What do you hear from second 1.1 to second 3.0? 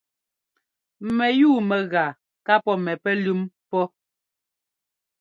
Mɛyúu mɛgaa ká pɔ́ mɛ